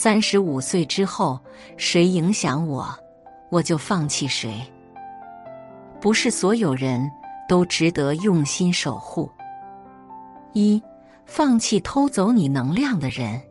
[0.00, 1.36] 三十五岁之后，
[1.76, 2.88] 谁影响我，
[3.50, 4.62] 我就放弃谁。
[6.00, 7.10] 不是所有人
[7.48, 9.28] 都值得用心守护。
[10.52, 10.80] 一，
[11.26, 13.42] 放弃偷走你能量的人。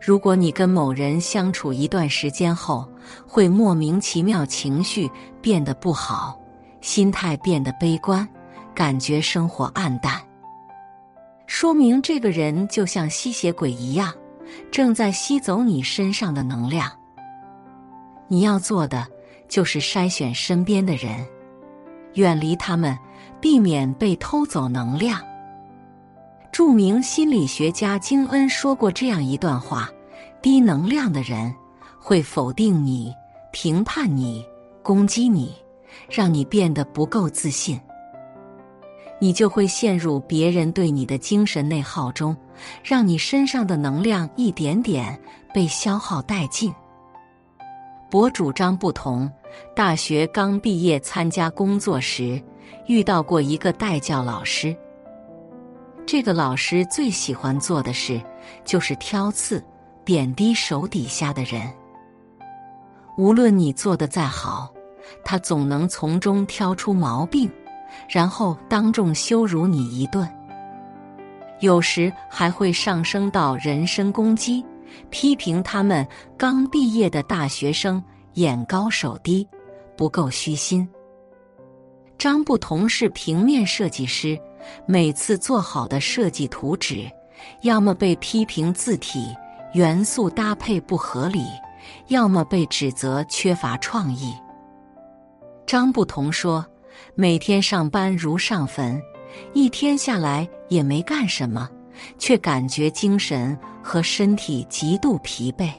[0.00, 2.88] 如果你跟某人相处一段时间后，
[3.26, 5.10] 会莫名其妙情绪
[5.42, 6.40] 变得不好，
[6.80, 8.26] 心态变得悲观，
[8.74, 10.18] 感觉生活暗淡，
[11.46, 14.10] 说明这个人就像吸血鬼一样。
[14.70, 16.90] 正在吸走你身上的能量。
[18.28, 19.06] 你要做的
[19.48, 21.26] 就是筛选身边的人，
[22.14, 22.96] 远离他们，
[23.40, 25.20] 避免被偷走能量。
[26.52, 29.88] 著名心理学家金恩说过这样一段话：
[30.42, 31.54] 低能量的人
[31.98, 33.14] 会否定你、
[33.52, 34.44] 评判你、
[34.82, 35.54] 攻击你，
[36.10, 37.80] 让你变得不够自信。
[39.20, 42.36] 你就会陷入别人对你的精神内耗中，
[42.82, 45.18] 让你身上的能量一点点
[45.52, 46.72] 被消耗殆尽。
[48.10, 49.30] 博主张不同，
[49.76, 52.42] 大学刚毕业参加工作时，
[52.86, 54.74] 遇到过一个代教老师。
[56.06, 58.18] 这个老师最喜欢做的事
[58.64, 59.62] 就是挑刺、
[60.04, 61.70] 贬低手底下的人。
[63.18, 64.72] 无论你做的再好，
[65.24, 67.50] 他总能从中挑出毛病。
[68.08, 70.28] 然后当众羞辱你一顿，
[71.60, 74.64] 有时还会上升到人身攻击，
[75.10, 78.02] 批评他们刚毕业的大学生
[78.34, 79.46] 眼高手低，
[79.96, 80.88] 不够虚心。
[82.16, 84.38] 张不同是平面设计师，
[84.86, 87.10] 每次做好的设计图纸，
[87.62, 89.34] 要么被批评字体
[89.74, 91.44] 元素搭配不合理，
[92.08, 94.34] 要么被指责缺乏创意。
[95.66, 96.64] 张不同说。
[97.14, 99.00] 每天上班如上坟，
[99.52, 101.68] 一天下来也没干什么，
[102.18, 105.70] 却感觉精神和身体极度疲惫。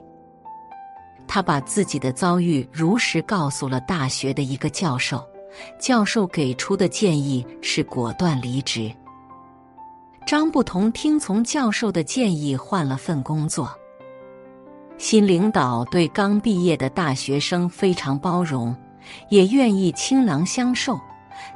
[1.28, 5.24] 他把自己的遭遇如实告诉了大学的一个教授，
[5.80, 8.92] 教授给出的建议是果断离职。
[10.26, 13.72] 张不同听从教授的建议，换了份工作。
[14.98, 18.76] 新领导对刚毕业的大学生非常包容，
[19.30, 21.00] 也愿意倾囊相授。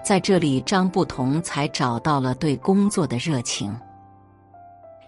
[0.03, 3.75] 在这里，张不同才找到了对工作的热情。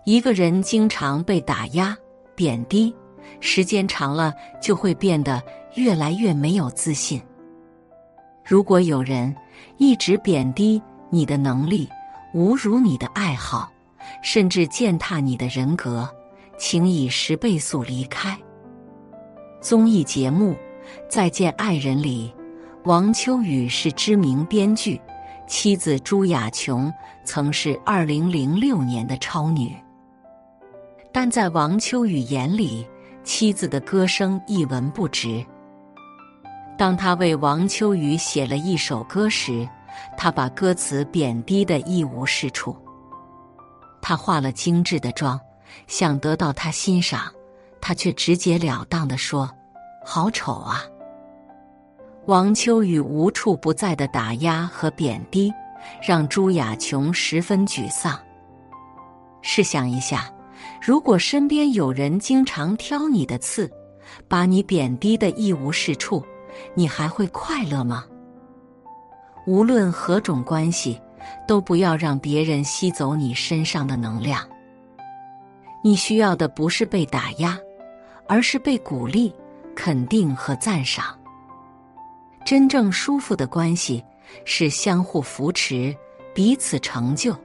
[0.03, 1.97] 一个人经常被打压、
[2.35, 2.95] 贬低，
[3.39, 5.41] 时间长了就会变得
[5.75, 7.21] 越来越没有自信。
[8.43, 9.35] 如果有人
[9.77, 11.89] 一直贬低你的能力、
[12.35, 13.71] 侮辱你的爱好，
[14.21, 16.07] 甚至践踏你的人格，
[16.59, 18.37] 请以十倍速离开。
[19.61, 20.51] 综艺节目
[21.09, 22.34] 《再见爱人》里。
[22.85, 25.01] 王秋雨是知名编剧，
[25.47, 29.75] 妻子朱雅琼曾是二零零六年的超女，
[31.11, 32.87] 但在王秋雨眼里，
[33.23, 35.43] 妻子的歌声一文不值。
[36.77, 39.67] 当他为王秋雨写了一首歌时，
[40.15, 42.77] 他把歌词贬低的一无是处。
[43.99, 45.39] 他化了精致的妆，
[45.87, 47.33] 想得到她欣赏，
[47.81, 49.49] 他却直截了当的说
[50.05, 50.83] ：“好丑啊。”
[52.27, 55.53] 王秋雨无处不在的打压和贬低，
[56.01, 58.19] 让朱雅琼十分沮丧。
[59.43, 60.33] 试想一下，
[60.81, 63.71] 如果身边有人经常挑你的刺，
[64.27, 66.25] 把你贬低的一无是处，
[66.73, 68.05] 你还会快乐吗？
[69.45, 70.99] 无论何种关系，
[71.47, 74.41] 都不要让别人吸走你身上的能量。
[75.83, 77.55] 你需要的不是被打压，
[78.27, 79.31] 而是被鼓励、
[79.75, 81.15] 肯定和赞赏。
[82.45, 84.05] 真正舒服的关系
[84.45, 85.93] 是相互扶持、
[86.31, 87.35] 彼此成就，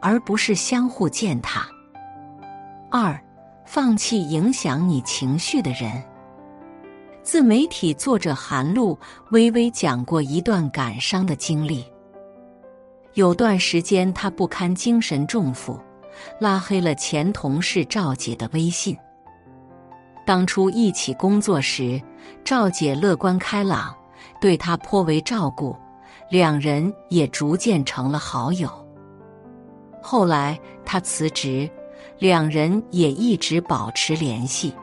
[0.00, 1.64] 而不是相互践踏。
[2.90, 3.18] 二，
[3.64, 6.02] 放弃影响你情绪的人。
[7.22, 8.98] 自媒体作者韩露
[9.30, 11.84] 微微讲过一段感伤的经历。
[13.14, 15.78] 有段时间，他不堪精神重负，
[16.40, 18.96] 拉黑了前同事赵姐的微信。
[20.26, 22.02] 当初一起工作时，
[22.42, 23.94] 赵姐乐观开朗，
[24.40, 25.76] 对他颇为照顾，
[26.30, 28.70] 两人也逐渐成了好友。
[30.02, 31.70] 后来他辞职，
[32.18, 34.74] 两人也一直保持联系。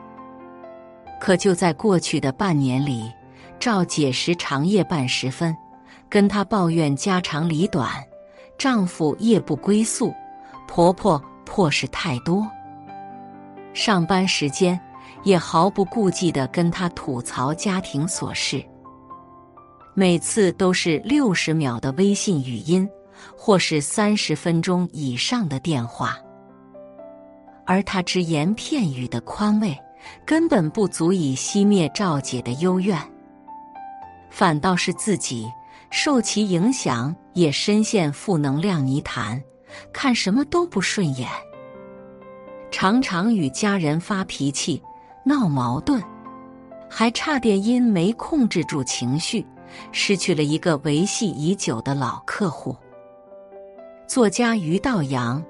[1.20, 3.12] 可就在过去的半年里，
[3.58, 5.54] 赵姐时常夜半时分，
[6.08, 7.90] 跟她抱怨家长里短，
[8.56, 10.14] 丈夫夜不归宿，
[10.66, 12.46] 婆婆破事太多。
[13.74, 14.80] 上班时间
[15.22, 18.64] 也毫不顾忌的跟他吐槽家庭琐事，
[20.00, 22.88] 每次都是六十秒的微信语音，
[23.36, 26.16] 或是三十分钟以上的电话，
[27.66, 29.76] 而他只言片语的宽慰。
[30.24, 32.98] 根本不足以熄灭赵姐的幽怨，
[34.30, 35.46] 反倒是自己
[35.90, 39.38] 受其影响，也深陷负能量泥潭，
[39.92, 41.28] 看什么都不顺眼，
[42.70, 44.82] 常常与家人发脾气、
[45.26, 46.02] 闹矛盾，
[46.88, 49.44] 还差点因没控制住情绪，
[49.92, 52.76] 失去了一个维系已久的老客户。
[54.06, 55.42] 作家于道阳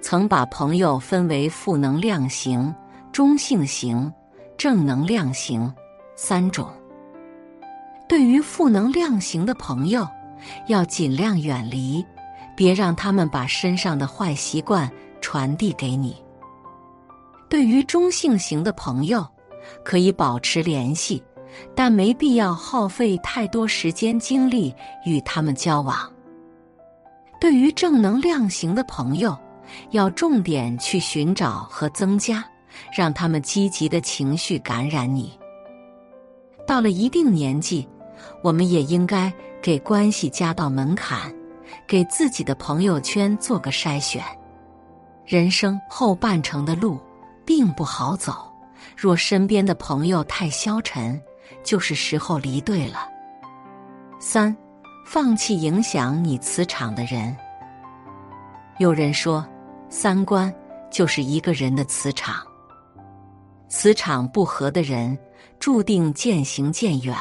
[0.00, 2.74] 曾把朋友分为负能量型。
[3.12, 4.12] 中性型、
[4.58, 5.72] 正能量型
[6.16, 6.68] 三种。
[8.06, 10.06] 对于负能量型的朋友，
[10.66, 12.04] 要尽量远离，
[12.54, 14.92] 别让他们把身上的坏习惯
[15.22, 16.14] 传递给你。
[17.48, 19.26] 对于中性型的朋友，
[19.82, 21.24] 可以保持联系，
[21.74, 24.74] 但没必要耗费太多时间精力
[25.04, 26.10] 与他们交往。
[27.40, 29.36] 对于正能量型的朋友，
[29.90, 32.44] 要重点去寻找和增加。
[32.94, 35.32] 让他们积极的情绪感染你。
[36.66, 37.88] 到了一定年纪，
[38.42, 39.32] 我们也应该
[39.62, 41.34] 给关系加到门槛，
[41.86, 44.22] 给自己的朋友圈做个筛选。
[45.24, 46.98] 人生后半程的路
[47.46, 48.52] 并不好走，
[48.94, 51.18] 若身边的朋友太消沉，
[51.62, 53.08] 就是时候离队了。
[54.18, 54.56] 三，
[55.04, 57.36] 放弃影响你磁场的人。
[58.78, 59.46] 有人说，
[59.88, 60.52] 三观
[60.90, 62.44] 就是一个人的磁场。
[63.68, 65.18] 磁场不合的人，
[65.58, 67.16] 注定渐行渐远。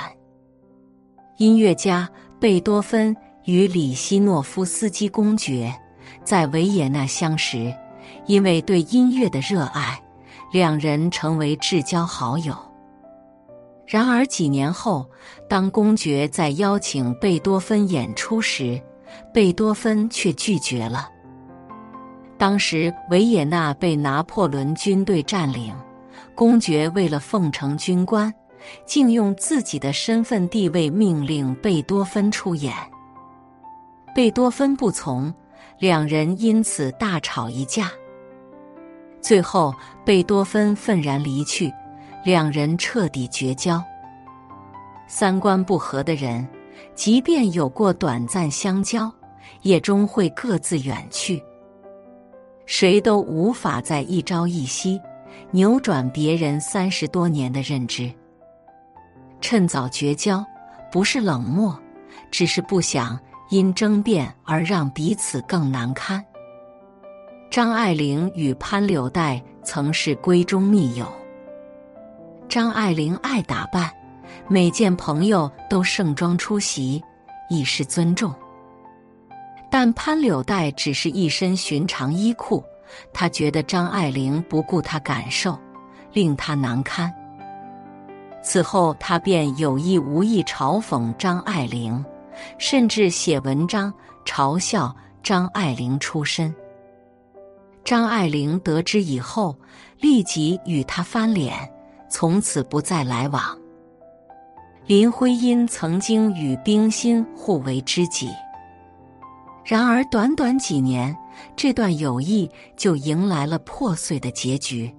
[1.37, 5.73] 音乐家贝多芬与里希诺夫斯基公爵
[6.23, 7.73] 在维也纳相识，
[8.25, 10.01] 因为对音乐的热爱，
[10.51, 12.55] 两人成为至交好友。
[13.87, 15.09] 然而几年后，
[15.47, 18.81] 当公爵在邀请贝多芬演出时，
[19.33, 21.09] 贝多芬却拒绝了。
[22.37, 25.73] 当时维也纳被拿破仑军队占领。
[26.33, 28.33] 公爵为了奉承军官，
[28.85, 32.73] 竟用自己的身份地位命令贝多芬出演。
[34.13, 35.33] 贝多芬不从，
[35.79, 37.89] 两人因此大吵一架。
[39.21, 39.73] 最后，
[40.03, 41.71] 贝多芬愤然离去，
[42.25, 43.81] 两人彻底绝交。
[45.07, 46.45] 三观不合的人，
[46.95, 49.13] 即便有过短暂相交，
[49.61, 51.39] 也终会各自远去，
[52.65, 54.99] 谁都无法在一朝一夕。
[55.51, 58.11] 扭转别人三十多年的认知，
[59.39, 60.43] 趁早绝交，
[60.91, 61.77] 不是冷漠，
[62.31, 63.19] 只是不想
[63.49, 66.23] 因争辩而让彼此更难堪。
[67.51, 71.05] 张爱玲与潘柳黛曾是闺中密友。
[72.47, 73.91] 张爱玲爱打扮，
[74.47, 77.03] 每见朋友都盛装出席，
[77.49, 78.33] 以示尊重。
[79.69, 82.63] 但潘柳黛只是一身寻常衣裤。
[83.11, 85.57] 他觉得张爱玲不顾他感受，
[86.13, 87.11] 令他难堪。
[88.43, 92.05] 此后，他便有意无意嘲讽张爱玲，
[92.59, 93.91] 甚至写文章
[94.23, 96.53] 嘲笑张爱玲出身。
[97.83, 99.55] 张爱玲得知以后，
[99.99, 101.53] 立即与他翻脸，
[102.09, 103.41] 从此不再来往。
[104.85, 108.29] 林徽因曾经与冰心互为知己。
[109.63, 111.15] 然而，短短几年，
[111.55, 112.47] 这段友谊
[112.77, 114.93] 就迎来了破碎的结局。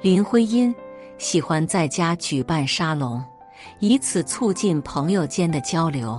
[0.00, 0.74] 林徽因
[1.18, 3.22] 喜欢在家举办沙龙，
[3.80, 6.18] 以此促进朋友间的交流。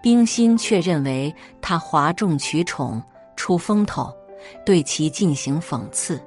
[0.00, 3.02] 冰心却认为他哗众取宠、
[3.34, 4.14] 出风头，
[4.64, 6.22] 对其进行讽刺。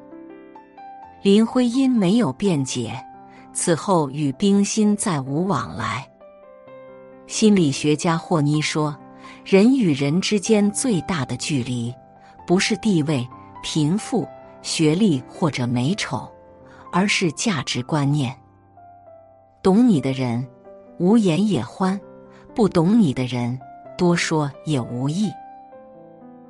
[1.24, 2.94] 林徽因没有辩解，
[3.54, 6.06] 此后与冰心再无往来。
[7.28, 8.96] 心理学家霍妮说。
[9.46, 11.94] 人与人之间最大的距离，
[12.46, 13.28] 不是地位、
[13.62, 14.28] 贫富、
[14.62, 16.30] 学历或者美丑，
[16.92, 18.34] 而是价值观念。
[19.62, 20.46] 懂你的人，
[20.98, 21.98] 无言也欢；
[22.54, 23.58] 不懂你的人，
[23.98, 25.30] 多说也无益。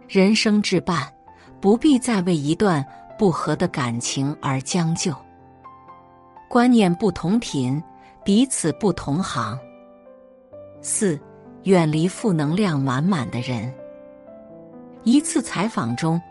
[0.08, 1.12] 人生至半，
[1.60, 2.86] 不必再为一段
[3.18, 5.14] 不和的感情而将就。
[6.50, 7.82] 观念不同频，
[8.24, 9.58] 彼此不同行。
[10.82, 11.20] 四，
[11.64, 13.74] 远离负能量满满的人。
[15.04, 16.22] 一次采访中，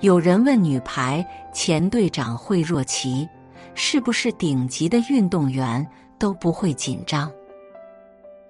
[0.00, 3.28] 有人问女排前队长惠若琪
[3.74, 5.86] ：“是不是顶级的运动员
[6.18, 7.30] 都不会紧张？”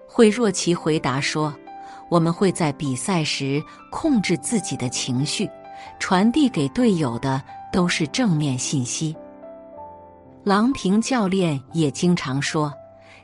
[0.07, 1.55] 惠若琪回答说
[2.11, 5.49] ：“我们会在比赛时控制自己的情绪，
[5.99, 9.17] 传递给队友的都是正面信息。”
[10.45, 12.73] 郎平教练也经常说：“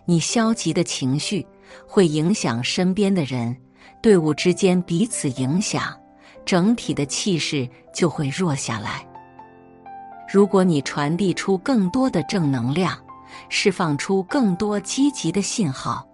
[0.05, 1.47] 你消极的情绪
[1.87, 3.57] 会影响身边的人，
[4.03, 5.95] 队伍之间彼此影响。”
[6.47, 9.07] 整体的气势就会弱下来。
[10.33, 12.97] 如果你传递出更多的正能量，
[13.51, 16.09] 释放出更多积极的信号，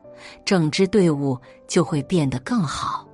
[0.44, 1.38] 整支队伍
[1.68, 3.06] 就会变得更好。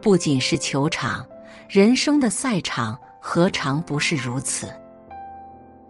[0.00, 1.24] 不仅是球场，
[1.68, 4.68] 人生的赛场何尝不是如此？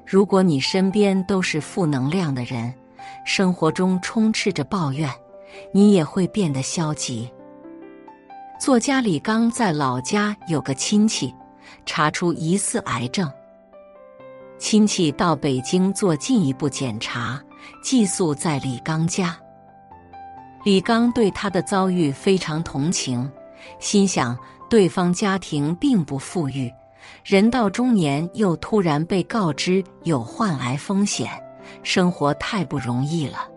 [0.05, 2.73] 如果你身边都是负能量的人，
[3.25, 5.11] 生活中充斥着抱怨，
[5.73, 7.33] 你也会变得消极。
[8.61, 11.35] 作家李刚在老家有个亲戚，
[11.87, 13.33] 查出疑似癌症。
[14.59, 17.43] 亲戚到北京做进一步检查，
[17.83, 19.35] 寄宿在李刚家。
[20.65, 23.29] 李刚对他的遭遇非常同情，
[23.79, 26.71] 心想对方家庭并不富裕，
[27.25, 31.31] 人到中年又突然被告知有患癌风险，
[31.83, 33.49] 生活太不容易了。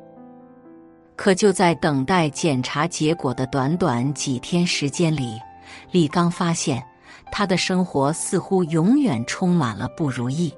[1.15, 5.39] 可就在等待检查结果的短短几天时间里，
[5.91, 6.83] 李刚发现
[7.31, 10.53] 他的生活似乎永远充满了不如意。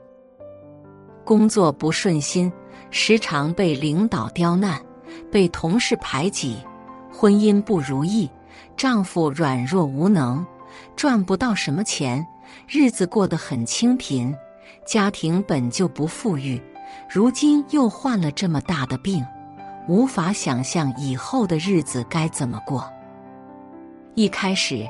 [1.24, 2.52] 工作不顺心，
[2.90, 4.82] 时常被领导刁难，
[5.32, 6.56] 被同事排挤；
[7.12, 8.30] 婚姻不如意，
[8.76, 10.46] 丈夫软弱无能，
[10.96, 12.26] 赚不到什么钱，
[12.68, 14.34] 日子过得很清贫；
[14.86, 16.62] 家庭本就不富裕，
[17.10, 19.26] 如今又患了这么大的病。
[19.88, 22.92] 无法想象以后的日子该怎么过。
[24.16, 24.86] 一开始，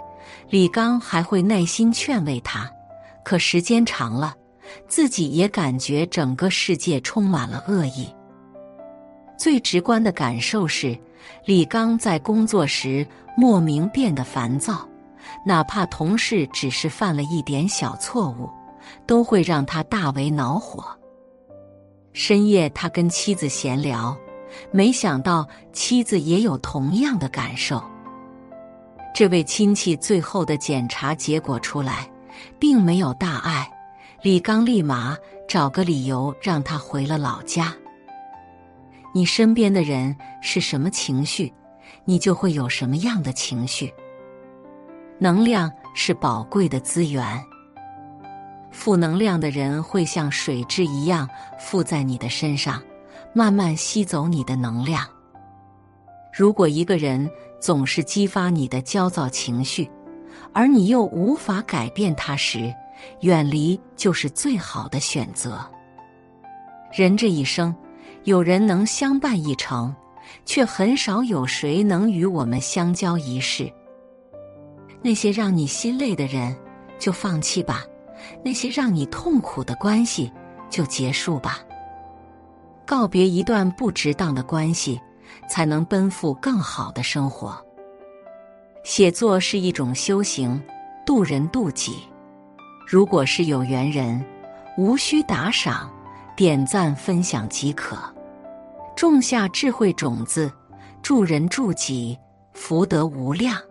[0.49, 2.67] 李刚还会耐心劝慰他，
[3.23, 4.33] 可时间长了，
[4.87, 8.07] 自己也感觉整个世界充满了恶意。
[9.37, 10.97] 最直观的感受是，
[11.45, 14.83] 李刚在工作时莫名变得烦躁，
[15.45, 18.49] 哪怕同事只是犯了一点小错误，
[19.05, 20.85] 都会让他大为恼火。
[22.13, 24.17] 深夜，他跟妻子闲聊。
[24.71, 27.83] 没想到妻子也有同样的感受。
[29.13, 32.09] 这位亲戚最后的检查结果出来，
[32.57, 33.69] 并没有大碍。
[34.21, 35.17] 李刚立马
[35.47, 37.75] 找个理由让他回了老家。
[39.13, 41.53] 你身边的人是什么情绪，
[42.05, 43.93] 你就会有什么样的情绪。
[45.19, 47.23] 能量是宝贵的资源，
[48.71, 51.27] 负能量的人会像水蛭一样
[51.59, 52.81] 附在你的身上。
[53.33, 55.05] 慢慢吸走你的能量。
[56.33, 59.87] 如果一个人总是激发你的焦躁情绪，
[60.53, 62.73] 而你又无法改变他时，
[63.21, 65.63] 远离就是最好的选择。
[66.91, 67.75] 人这一生，
[68.23, 69.95] 有人能相伴一程，
[70.43, 73.71] 却很少有谁能与我们相交一世。
[75.01, 76.55] 那些让你心累的人，
[76.99, 77.81] 就放弃吧；
[78.43, 80.31] 那些让你痛苦的关系，
[80.69, 81.59] 就结束吧。
[82.85, 84.99] 告别一段不值当的关系，
[85.49, 87.57] 才能奔赴更好的生活。
[88.83, 90.61] 写作是一种修行，
[91.05, 91.97] 渡人渡己。
[92.87, 94.23] 如果是有缘人，
[94.77, 95.91] 无需打赏，
[96.35, 97.97] 点赞分享即可。
[98.95, 100.51] 种下智慧种子，
[101.01, 102.17] 助人助己，
[102.53, 103.61] 福德无量。